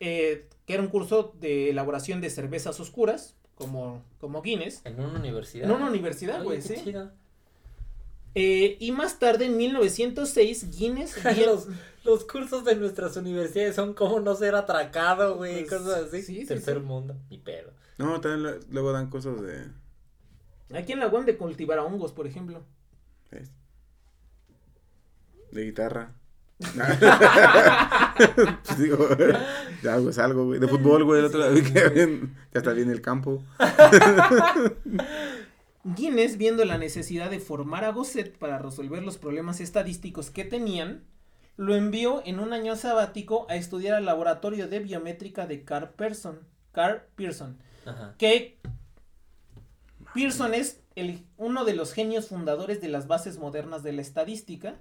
[0.00, 4.82] eh, que era un curso de elaboración de cervezas oscuras, como, como Guinness.
[4.84, 5.64] En una universidad.
[5.64, 6.74] En una universidad, güey, sí.
[6.84, 7.10] chido.
[8.34, 11.16] Eh, y más tarde, en 1906, Guinness...
[11.46, 11.68] los,
[12.04, 16.22] los cursos de nuestras universidades son como no ser atracado, güey, Pues, cosas así.
[16.22, 16.80] sí, sí, Tercer sí.
[16.82, 17.72] mundo, ni pedo.
[17.96, 19.64] No, también lo- luego dan cosas de...
[20.78, 22.62] Aquí en la UAM de cultivar a hongos, por ejemplo.
[23.30, 23.50] ¿ves?
[25.50, 26.12] De guitarra.
[28.64, 30.58] Pues digo, de algo es algo, güey.
[30.60, 31.20] De fútbol, güey.
[31.20, 33.42] El otro día vi que bien- ya está bien el campo.
[35.84, 41.04] Guinness, viendo la necesidad de formar a Gosset para resolver los problemas estadísticos que tenían,
[41.56, 46.40] lo envió en un año sabático a estudiar al laboratorio de biométrica de Carl Pearson.
[46.72, 47.56] Carl Pearson.
[47.86, 48.14] Ajá.
[48.18, 48.58] Que
[50.14, 54.76] Pearson es el, uno de los genios fundadores de las bases modernas de la estadística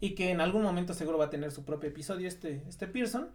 [0.00, 3.30] y que en algún momento seguro va a tener su propio episodio este, este Pearson.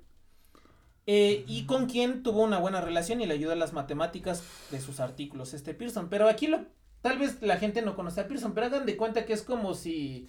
[1.08, 4.80] eh, y con quien tuvo una buena relación y le ayudó a las matemáticas de
[4.82, 6.10] sus artículos este Pearson.
[6.10, 6.66] Pero aquí lo,
[7.02, 9.74] tal vez la gente no conoce a Pearson, pero hagan de cuenta que es como
[9.76, 10.28] si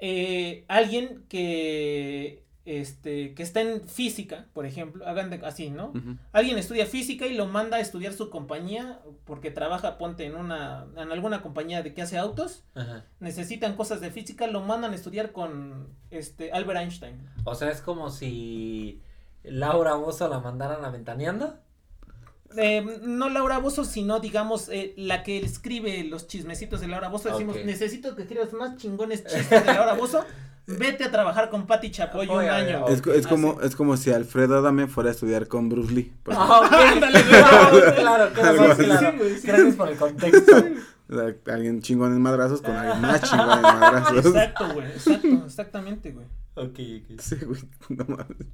[0.00, 5.92] eh, alguien que este que está en física, por ejemplo, hagan de, así, ¿no?
[6.32, 10.86] Alguien estudia física y lo manda a estudiar su compañía porque trabaja, ponte en una,
[10.96, 13.04] en alguna compañía de que hace autos, Ajá.
[13.20, 17.28] necesitan cosas de física, lo mandan a estudiar con este Albert Einstein.
[17.44, 19.02] O sea, es como si
[19.42, 21.58] Laura Bozo la mandaran a Ventaneando.
[22.56, 27.30] Eh, no Laura Bozo, sino digamos eh, la que escribe los chismecitos de Laura Bozo.
[27.30, 30.24] Decimos, necesito que escribas más chingones chistes de Laura Bozo.
[30.66, 32.86] Vete a trabajar con Patti Chapoy un año.
[32.88, 36.12] Es, como, es como si Alfredo Adame fuera a estudiar con Bruce Lee.
[36.30, 36.72] Ah, ok.
[36.72, 38.76] Ándale, claro, claro, claro.
[39.42, 40.52] Gracias por el contexto.
[41.46, 44.24] Alguien chingón en madrazos con alguien más chingón en madrazos.
[44.24, 44.86] Exacto, güey.
[44.86, 46.26] Exacto, exactamente, güey.
[46.54, 47.20] Ok, ok.
[47.20, 47.60] Sí, güey.
[47.90, 48.48] No mames.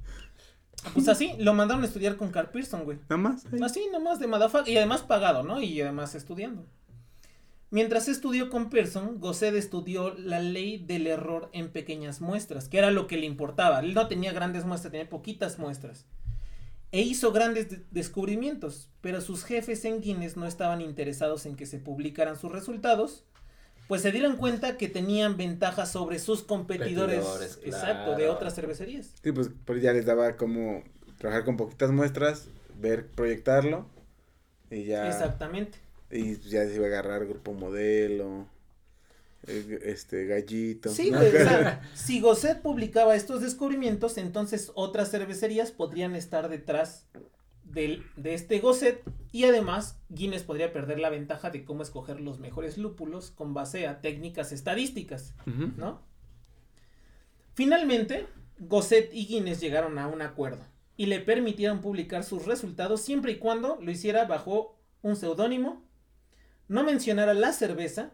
[0.93, 2.97] Pues así, lo mandaron a estudiar con Carl Pearson, güey.
[3.09, 3.45] Nada más.
[3.63, 4.73] Así nomás de motherfucker.
[4.73, 5.61] Y además pagado, ¿no?
[5.61, 6.65] Y además estudiando.
[7.71, 12.91] Mientras estudió con Pearson, Gosset estudió la ley del error en pequeñas muestras, que era
[12.91, 13.79] lo que le importaba.
[13.79, 16.05] Él no tenía grandes muestras, tenía poquitas muestras.
[16.91, 21.65] E hizo grandes de- descubrimientos, pero sus jefes en Guinness no estaban interesados en que
[21.65, 23.23] se publicaran sus resultados,
[23.87, 28.33] pues se dieron cuenta que tenían ventajas sobre sus competidores, Competidores, exacto, de claro.
[28.33, 29.13] otras cervecerías.
[29.23, 30.83] Sí, pues, pues ya les daba como
[31.17, 33.87] trabajar con poquitas muestras, ver, proyectarlo
[34.69, 35.07] y ya.
[35.07, 35.77] Exactamente.
[36.11, 38.47] Y ya se iba a agarrar grupo modelo,
[39.47, 40.89] eh, este gallito.
[40.89, 41.17] Sí, ¿no?
[41.17, 47.07] güey, o sea, si Gosset publicaba estos descubrimientos, entonces otras cervecerías podrían estar detrás
[47.63, 52.39] del, de este Gosset y además Guinness podría perder la ventaja de cómo escoger los
[52.39, 55.33] mejores lúpulos con base a técnicas estadísticas.
[57.53, 58.27] Finalmente,
[58.59, 60.65] Gosset y Guinness llegaron a un acuerdo
[60.97, 65.83] y le permitieron publicar sus resultados siempre y cuando lo hiciera bajo un seudónimo,
[66.71, 68.11] no mencionara la cerveza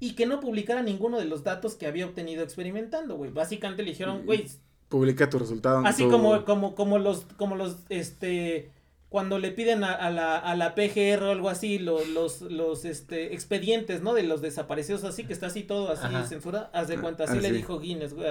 [0.00, 3.30] y que no publicara ninguno de los datos que había obtenido experimentando, güey.
[3.30, 4.46] Básicamente le dijeron, güey,
[4.88, 5.84] Publica tu resultado.
[5.86, 8.70] así tu- como, como, como los, como los, este,
[9.08, 12.84] cuando le piden a, a la, a la PGR o algo así, lo- los, los,
[12.84, 14.12] este, expedientes, ¿no?
[14.12, 16.24] De los desaparecidos así, que está así todo así Ajá.
[16.26, 18.26] censurado, haz de Ah, cuenta, así ah, le dijo Guinness, güey,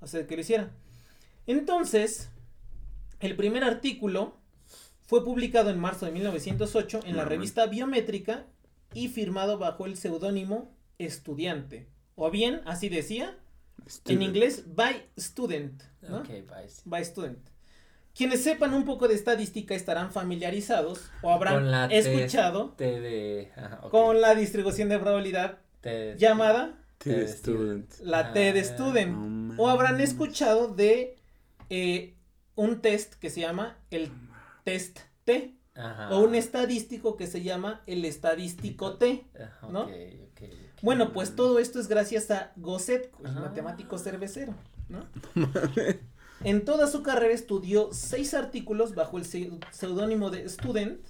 [0.00, 0.70] hacer que lo hiciera.
[1.46, 2.28] Entonces,
[3.20, 4.36] el primer artículo
[5.06, 8.46] fue publicado en marzo de 1908 en la revista Biométrica
[8.94, 11.88] y firmado bajo el seudónimo Estudiante.
[12.14, 13.36] O bien, así decía,
[14.06, 15.82] en inglés, by student.
[16.02, 16.18] ¿no?
[16.20, 16.68] Ok, bye.
[16.84, 17.38] by student.
[18.16, 23.50] Quienes sepan un poco de estadística estarán familiarizados o habrán Con la escuchado T de.
[23.56, 23.90] Ajá, ok.
[23.90, 27.92] con la distribución de probabilidad T- llamada T de student.
[28.02, 29.16] la T de Ah, student.
[29.16, 31.16] no O habrán escuchado de
[31.70, 32.14] eh,
[32.54, 34.12] un test que se llama el
[34.62, 35.54] test T.
[35.76, 36.10] Ajá.
[36.10, 39.24] O un estadístico que se llama el estadístico T.
[39.34, 39.88] Ajá, ¿no?
[40.82, 43.40] Bueno, pues todo esto es gracias a Gosset, el Ah.
[43.40, 44.54] matemático cervecero,
[44.88, 45.00] ¿no?
[46.44, 51.00] En toda su carrera estudió seis artículos bajo el seu- seudónimo de Student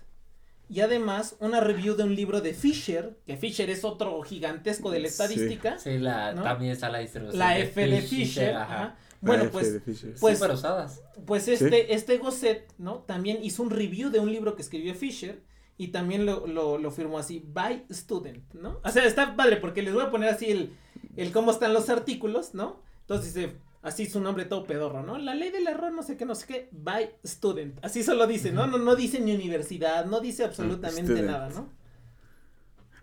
[0.68, 5.00] y además una review de un libro de Fisher, que Fisher es otro gigantesco de
[5.00, 5.12] la Sí.
[5.12, 6.42] estadística, Sí, la, ¿no?
[6.42, 7.38] también está la distribución.
[7.38, 8.54] la F de Fisher.
[8.54, 8.74] Ajá.
[8.74, 8.96] ajá.
[9.24, 11.00] Bueno, pues pues- Súper usadas.
[11.26, 12.98] Pues este, este Gosset, ¿no?
[13.06, 15.42] También hizo un review de un libro que escribió Fisher
[15.76, 18.80] y también lo, lo, lo firmó así, by student, ¿no?
[18.84, 20.76] O sea, está padre porque les voy a poner así el,
[21.16, 22.80] el cómo están los artículos, ¿no?
[23.00, 25.18] Entonces dice, así su nombre todo pedorro, ¿no?
[25.18, 27.78] La ley del error, no sé qué, no sé qué, by student.
[27.84, 28.66] Así solo dice, ¿no?
[28.66, 31.26] No, no dice ni universidad, no dice absolutamente Student.
[31.30, 31.68] nada, ¿no?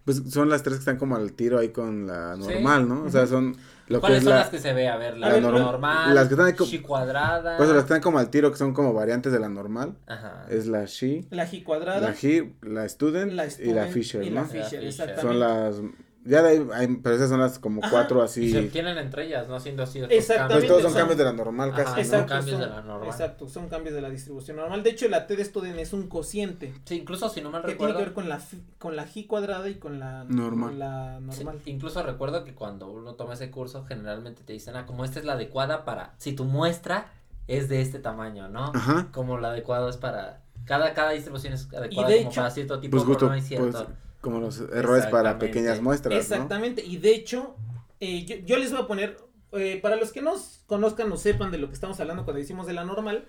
[0.06, 2.42] Pues son las tres que están como al tiro ahí con la Sí.
[2.42, 3.04] normal, ¿no?
[3.04, 3.56] O sea, son
[3.88, 4.40] lo ¿Cuáles es son la...
[4.40, 4.88] las que se ve?
[4.88, 7.58] A ver, la, A ver, normal, las que están ahí co- chi cuadrada.
[7.58, 9.96] Pues las que están como al tiro, que son como variantes de la normal.
[10.08, 10.46] Ajá.
[10.50, 12.00] Es la She, La G cuadrada.
[12.00, 14.48] la He, la Student la y la student Fisher, y la ¿no?
[14.48, 14.84] Fisher, Fisher.
[14.86, 15.22] exactamente.
[15.22, 15.76] Son las
[16.24, 17.90] Ya de ahí, hay- pero esas son las como Ajá.
[17.92, 18.52] cuatro Y así.
[18.52, 19.56] se obtienen entre ellas, ¿no?
[19.56, 22.02] Haciendo así otros Exactamente, Pues todos son sea, cambios de la normal Ajá, casi, ¿no?
[22.02, 22.28] exacto.
[22.36, 23.10] Cambios son, de la normal.
[23.10, 24.84] exacto, son cambios de la distribución normal.
[24.84, 27.70] De hecho, la T de Student es un cociente Sí, incluso si no mal que
[27.70, 27.98] tiene recuerdo.
[27.98, 28.40] que ver con la,
[28.78, 30.70] con la G cuadrada y con la Normal.
[30.70, 31.62] con la Sí, normal.
[31.66, 35.26] incluso recuerdo que cuando uno toma ese curso, generalmente te dicen, ah, como esta es
[35.26, 37.08] la adecuada para, si tu muestra
[37.48, 38.72] es de este tamaño, ¿no?
[38.76, 39.08] Ajá.
[39.12, 42.80] Como la adecuada es para, cada, cada distribución es adecuada de como hecho, para cierto
[42.80, 43.72] tipo Pues de problema y cierto.
[43.72, 43.86] pues,
[44.22, 46.20] como los errores para pequeñas muestras, ¿no?
[46.20, 47.56] Exactamente, y de hecho,
[48.00, 49.18] eh, yo, yo les voy a poner,
[49.52, 52.68] eh, para los que nos conozcan o sepan de lo que estamos hablando cuando decimos
[52.68, 53.26] de la normal,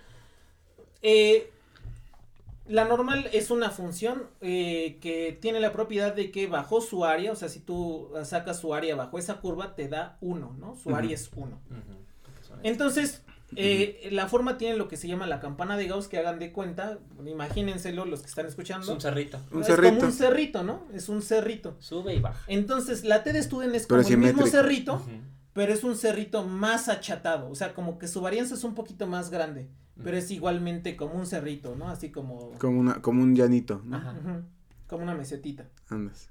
[1.00, 1.50] eh,
[2.68, 7.32] la normal es una función eh, que tiene la propiedad de que bajo su área,
[7.32, 10.76] o sea, si tú sacas su área bajo esa curva, te da 1, ¿no?
[10.76, 11.46] Su área es 1.
[11.46, 11.58] Ujú,
[12.22, 13.24] porque son Entonces,
[13.56, 16.52] eh, la forma tiene lo que se llama la campana de Gauss, que hagan de
[16.52, 18.92] cuenta, imagínenselo los que están Es escuchando.
[18.92, 19.38] un cerrito.
[19.50, 19.94] Un es cerrito.
[19.94, 20.82] como un cerrito, ¿no?
[20.92, 21.76] Es un cerrito.
[21.80, 22.40] Sube y baja.
[22.46, 25.02] Entonces, la T de Student es Pero como el mismo cerrito,
[25.52, 27.50] pero es un cerrito más achatado.
[27.50, 29.68] O sea, como que su varianza es un poquito más grande.
[30.02, 31.88] Pero es igualmente como un cerrito, ¿no?
[31.88, 32.52] Así como.
[32.58, 33.96] Como, una, como un llanito, ¿no?
[33.98, 34.14] Ajá.
[34.86, 35.68] Como una mesetita.
[35.88, 36.28] Andas.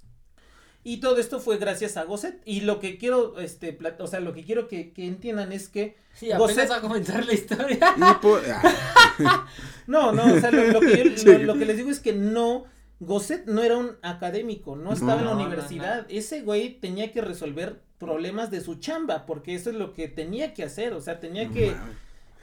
[0.84, 2.42] Y todo esto fue gracias a Gosset.
[2.46, 5.96] Y lo que quiero, este, o sea, lo que quiero que, que entiendan es que.
[6.14, 7.78] Sí, apenas Gosset- va a comenzar la historia.
[7.98, 9.48] Y por- ah,
[9.88, 11.26] No, no, o sea, lo, lo que, yo- Sí.
[11.26, 12.66] lo, lo que les digo es que no.
[13.00, 16.06] Gosset no era un académico, no estaba en la No, no, universidad.
[16.08, 20.54] Ese güey tenía que resolver problemas de su chamba, porque eso es lo que tenía
[20.54, 20.94] que hacer.
[20.94, 21.76] O sea, tenía no que.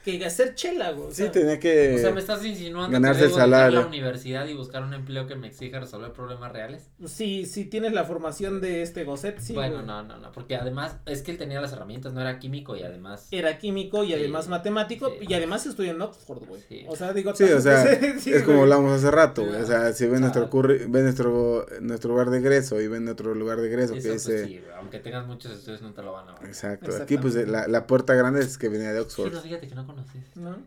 [0.03, 1.09] Que hacer chela, güey.
[1.11, 1.95] Sí, sea, tenía que.
[1.95, 3.81] O sea, me estás insinuando ganarse que el debo dejar salario.
[3.81, 6.89] la universidad y buscar un empleo que me exija resolver problemas reales.
[7.05, 9.53] Si, si tienes la formación de este Gosset, sí.
[9.53, 9.85] bueno, güey.
[9.85, 12.83] no, no, no, porque además es que él tenía las herramientas, no era químico y
[12.83, 15.25] además Era químico y Sí, además matemático sí.
[15.29, 16.61] y además estudió en Oxford, güey.
[16.67, 16.85] Sí.
[16.87, 19.61] O sea, digo, Sí, o sea, sí, es como hablamos hace rato, güey.
[19.61, 23.35] O sea, si ven nuestro curri, ven nuestro, nuestro lugar de egreso y ven otro
[23.35, 24.45] lugar de egreso eso, que pues, dice.
[24.45, 26.45] sí, aunque tengas muchos estudios no te lo van a dar.
[26.45, 26.91] Exacto.
[27.01, 29.33] Aquí, pues, la, la puerta grande es que venía de Sí, Oxford.
[29.33, 30.35] no, fíjate que no conoces.
[30.35, 30.57] ¿no?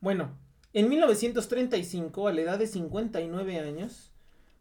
[0.00, 0.30] Bueno,
[0.72, 4.12] en 1935, a la edad de 59 años,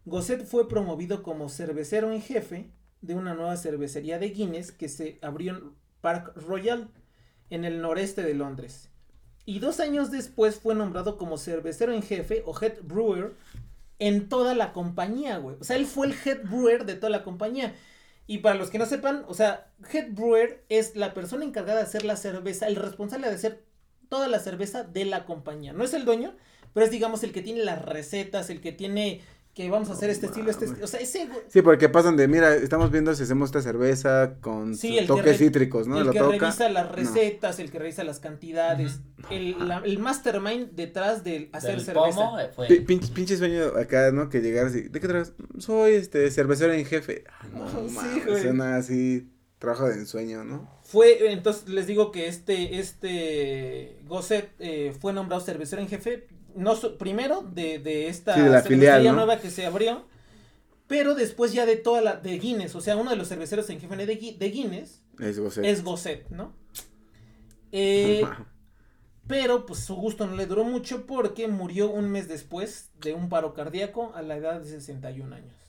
[0.06, 5.20] Gosset fue promovido como cervecero en jefe de una nueva cervecería de Guinness que se
[5.22, 6.90] abrió en Park Royal,
[7.50, 8.90] en el noreste de Londres.
[9.46, 13.34] Y dos años después fue nombrado como cervecero en jefe o head brewer
[14.00, 15.56] en toda la compañía, güey.
[15.60, 17.74] O sea, él fue el head brewer de toda la compañía.
[18.26, 21.86] Y para los que no sepan, o sea, head brewer es la persona encargada de
[21.86, 23.67] hacer la cerveza, el responsable de hacer
[24.10, 25.74] toda la cerveza de la compañía.
[25.74, 26.36] No es el dueño,
[26.74, 29.22] pero es digamos el que tiene las recetas, el que tiene
[29.54, 30.86] que vamos a hacer No este estilo, este estilo.
[30.86, 34.36] O sea, ese güey- Sí, porque pasan de, mira, estamos viendo si hacemos esta cerveza
[34.40, 35.98] con Sí, toques re- cítricos, ¿no?
[35.98, 36.38] el Lo que toca.
[36.38, 36.96] revisa las No.
[36.96, 39.00] recetas, el que revisa las cantidades,
[39.32, 42.18] el, la- el mastermind detrás de hacer Del cerveza.
[42.20, 44.30] pomo eh, fue Pinche, pinche sueño acá, ¿no?
[44.30, 45.34] Que llegar así, ¿de qué traes?
[45.58, 47.24] Soy, este, cervecero en jefe.
[47.28, 48.42] Ah, no, Sí, mames, güey.
[48.44, 50.70] suena así, trabajo de ensueño, ¿no?
[50.88, 56.76] Fue, entonces les digo que este, este Gosset eh, fue nombrado cervecero en jefe, no
[56.98, 59.14] primero de, de esta Sí, de la cervecería filial, ¿no?
[59.14, 60.06] nueva que se abrió,
[60.88, 63.82] pero después ya de toda la, de Guinness, o sea, uno de los cerveceros en
[63.82, 64.06] jefe de,
[64.40, 65.66] de Guinness Es Gosset.
[65.66, 66.54] es Gosset, ¿no?
[67.74, 68.24] Eh,
[69.28, 73.28] pero pues su gusto no le duró mucho porque murió un mes después de un
[73.28, 75.67] paro cardíaco a la edad de 61 años.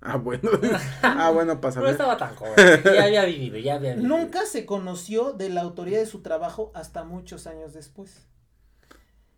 [0.00, 0.50] Ah, bueno.
[1.02, 1.60] Ah, bueno.
[1.60, 1.80] pasa.
[1.80, 2.54] No estaba tan joven.
[2.84, 4.16] Ya había vivido, ya había vivido.
[4.16, 8.26] Nunca se conoció de la autoría de su trabajo hasta muchos años después.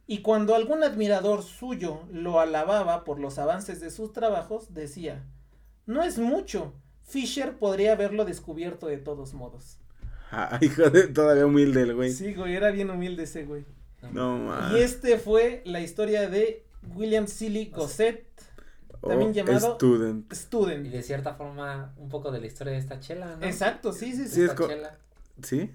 [0.06, 5.24] Y cuando algún admirador suyo lo alababa por los avances de sus trabajos, decía,
[5.86, 9.78] no es mucho, Fisher podría haberlo descubierto de todos modos.
[10.32, 12.10] Ah, hijo de, todavía humilde el güey.
[12.10, 13.64] Sí, güey, era bien humilde ese güey.
[14.12, 14.76] No, man.
[14.76, 18.26] Y este fue la historia de William Silly Gosset,
[19.08, 20.32] también llamado- Student.
[20.32, 20.86] Y student.
[20.88, 23.44] de cierta forma, un poco de la historia de esta chela, ¿no?
[23.46, 24.42] Exacto, sí, sí, Sí, sí.
[24.42, 24.98] es chela.
[25.42, 25.70] ¿Sí?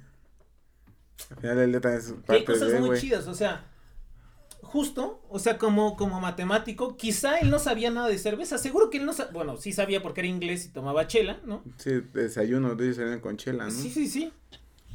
[1.31, 3.65] Al final el día también es Que hay parte cosas de, muy chidas, o sea,
[4.61, 8.97] justo, o sea, como, como matemático, quizá él no sabía nada de cerveza, seguro que
[8.97, 11.63] él no sabía, bueno, sí sabía porque era inglés y tomaba chela, ¿no?
[11.77, 13.71] Sí, desayuno, de ellos salían con chela, ¿no?
[13.71, 14.33] Sí, sí, sí,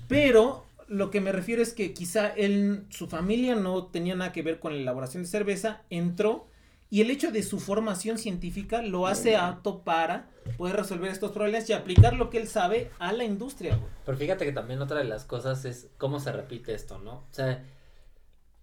[0.09, 4.43] pero lo que me refiero es que quizá él, su familia no tenía nada que
[4.43, 6.47] ver con la elaboración de cerveza, entró
[6.91, 10.29] y el hecho de su formación científica lo hace apto para
[10.59, 13.89] poder resolver estos problemas y aplicar lo que él sabe a la industria, güey.
[14.05, 17.13] Pero fíjate que también otra de las cosas es cómo se repite esto, ¿no?
[17.13, 17.65] O sea,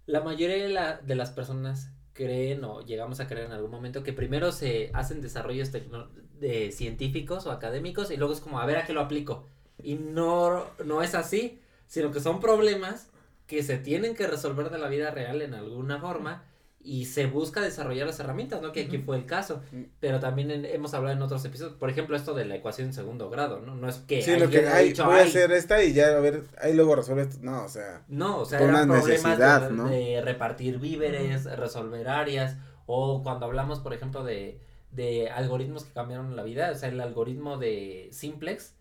[0.06, 4.02] la mayoría de, la- de las personas creen o llegamos a creer en algún momento
[4.02, 8.76] que primero se hacen desarrollos de científicos o académicos y luego es como a ver
[8.78, 9.46] a qué lo aplico.
[9.82, 13.08] Y no, no es así, sino que son problemas
[13.46, 16.44] que se tienen que resolver de la vida real en alguna forma
[16.80, 18.72] y se busca desarrollar las herramientas, ¿no?
[18.72, 19.62] Que aquí fue el caso.
[19.72, 19.82] Mm.
[20.00, 22.94] Pero también en- hemos hablado en otros episodios, por ejemplo, esto de la ecuación en
[22.94, 23.74] segundo grado, ¿no?
[23.74, 25.82] No es que Sí, lo alguien que haya ay, dicho, voy a "Ay, hacer esta
[25.82, 27.38] y ya, a ver, ahí luego resuelve esto.
[27.42, 29.88] No, o sea, No, o sea, eran una problemas necesidad, de, ¿no?
[29.88, 32.56] de repartir víveres, resolver áreas,
[32.86, 34.60] o cuando hablamos, por ejemplo, de,
[34.92, 38.74] de algoritmos que cambiaron la vida, o sea, el algoritmo de Simplex,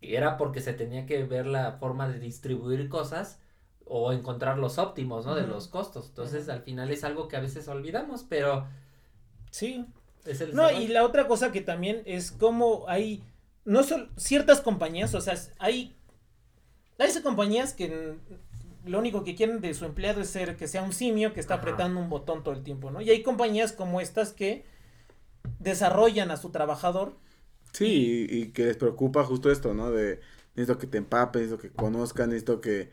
[0.00, 3.40] era porque se tenía que ver la forma de distribuir cosas
[3.86, 5.34] o encontrar los óptimos, ¿no?
[5.36, 6.08] De los costos.
[6.08, 8.66] Entonces, al final es algo que a veces olvidamos, pero
[9.50, 9.84] Sí.
[10.24, 10.86] es el No, desarrollo.
[10.86, 13.22] y la otra cosa que también es como hay,
[13.64, 15.96] no son ciertas compañías, o sea, hay,
[16.98, 18.16] hay esas compañías que
[18.84, 21.54] lo único que quieren de su empleado es ser que sea un simio que está
[21.54, 21.60] Ajá.
[21.60, 23.00] apretando un botón todo el tiempo, ¿no?
[23.00, 24.64] Y hay compañías como estas que
[25.58, 27.16] desarrollan a su trabajador.
[27.72, 29.90] sí, y, y que les preocupa justo esto, ¿no?
[29.90, 30.20] De,
[30.54, 32.90] necesito que te empapes, necesito que conozcan, necesito que,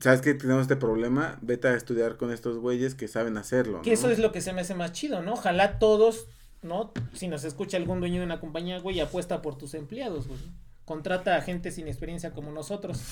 [0.00, 1.38] ¿sabes que tenemos este problema?
[1.42, 4.52] Vete a estudiar con estos güeyes que saben hacerlo, Que eso es lo que se
[4.52, 5.34] me hace más chido, ¿no?
[5.34, 6.26] Ojalá todos,
[6.62, 6.92] ¿no?
[7.12, 10.40] Si nos escucha algún dueño de una compañía, güey, apuesta por tus empleados, güey.
[10.84, 13.02] Contrata a gente sin experiencia como nosotros.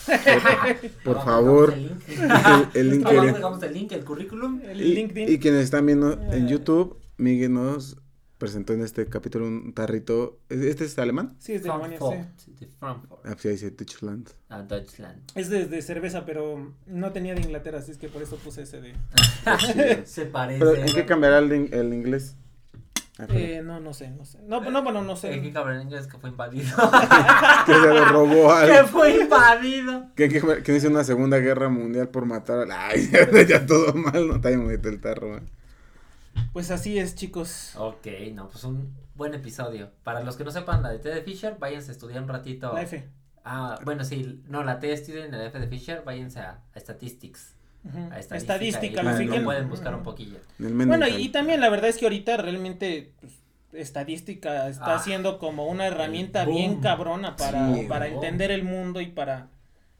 [1.04, 1.74] Por Abajo favor,
[2.74, 4.60] El link, el, el link el link, el currículum.
[4.62, 5.32] El y, LinkedIn.
[5.32, 6.48] y quienes están viendo en.
[6.48, 7.96] YouTube, Miguel nos
[8.42, 11.36] presentó en este capítulo un tarrito, ¿este es alemán?
[11.38, 11.98] Sí, es de Alemania,
[12.44, 12.52] sí.
[12.58, 14.28] De Frankfurt, Ah, sí, dice Deutschland.
[14.48, 15.22] a Deutschland.
[15.36, 18.62] Es de, de cerveza, pero no tenía de Inglaterra, así es que por eso puse
[18.62, 18.94] ese de...
[20.06, 20.58] Se parece.
[20.58, 22.34] Pero, ¿en qué cambiará el, in- el inglés?
[23.16, 23.26] Ah.
[23.28, 24.38] Eh, no, no sé, no sé.
[24.48, 25.52] No, no, bueno, no Es que sé.
[25.52, 26.64] cabrón inglés que fue invadido.
[27.66, 28.88] que se lo robó que al...
[28.88, 30.06] fue invadido.
[30.16, 32.72] Que, que, que hizo una segunda guerra mundial por matar al...
[32.72, 33.08] Ay,
[33.48, 35.48] ya todo mal, no está bien bonito el tarro, man.
[36.52, 37.74] Pues así es, chicos.
[37.78, 39.90] Ok, no, pues un buen episodio.
[40.04, 42.72] Para los que no sepan la de T de Fisher, váyanse a estudiar un ratito.
[42.74, 43.08] La F.
[43.44, 47.54] Ah, bueno, sí, no, la T estudien la F de Fisher, váyanse a, a Statistics.
[47.84, 47.98] Ujú.
[48.12, 48.36] A estadística.
[48.36, 50.38] Estadística, y lo pueden buscar un poquillo.
[50.58, 53.32] Bueno, y también la verdad es que ahorita realmente pues,
[53.72, 58.14] estadística está Ah, siendo como una herramienta bien cabrona para, Sí, para boom.
[58.22, 59.48] entender el mundo y para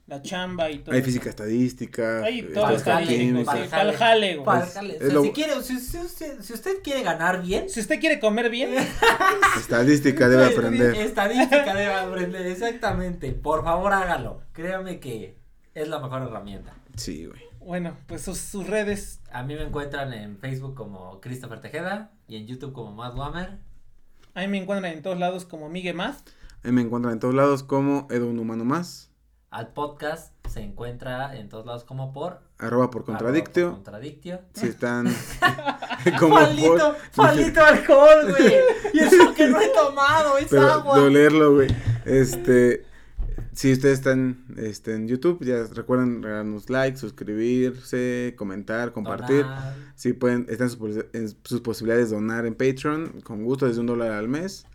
[0.05, 0.93] la chamba y todo.
[0.93, 1.05] Hay eso.
[1.05, 2.23] física estadística.
[2.23, 3.93] Hay eh, todo Pa'l está jale, pa'l jale.
[3.97, 4.57] jale, güey.
[4.61, 7.99] O sea, lo- si, quiere, si, si usted, si usted quiere ganar bien, Si usted
[7.99, 8.73] quiere comer bien,
[9.57, 10.95] Estadística debe aprender.
[10.95, 13.31] Estadística debe aprender, exactamente.
[13.31, 14.41] Por favor, hágalo.
[14.53, 15.37] Créame que
[15.73, 16.73] es la mejor herramienta.
[16.95, 17.41] Sí, güey.
[17.59, 19.19] bueno, pues sus, sus redes.
[19.31, 23.57] A mí me encuentran en Facebook como Christopher Tejeda y en YouTube como Matt Wammer.
[24.35, 26.27] Ahí me encuentran en todos lados como Miguel Math.
[26.63, 29.09] Ahí me encuentran en todos lados como Edo un humano más.
[29.53, 33.73] Al podcast se encuentra en todos lados como por Arroba por arroba por contradictio.
[33.73, 34.41] contradictio.
[34.55, 35.05] Si están
[36.19, 37.27] como Palito, por.
[37.27, 38.51] palito alcohol, güey.
[38.93, 40.97] Y eso que no he tomado, es Pero agua.
[40.99, 41.67] de olerlo, güey.
[42.03, 42.83] Este.
[43.51, 49.43] Si ustedes están este, en YouTube, ya recuerden regalarnos like, suscribirse, comentar, compartir.
[49.43, 49.75] Donar.
[49.93, 53.85] Si pueden, están sus, en sus posibilidades de donar en Patreon, con gusto, desde un
[53.85, 54.65] dólar al mes.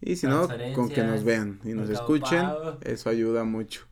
[0.00, 2.44] Y si no, con que nos vean y nos escuchen,
[2.82, 3.86] eso ayuda mucho.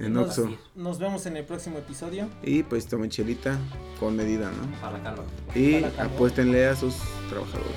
[0.00, 0.56] En Nos, Oxxo.
[0.76, 2.28] nos vemos en el próximo episodio.
[2.42, 3.58] Y pues tomen chelita
[3.98, 4.80] con medida, ¿no?
[4.80, 5.24] Para la calor.
[5.54, 6.12] Y Para calor.
[6.12, 6.94] apuéstenle a sus
[7.28, 7.72] trabajadores.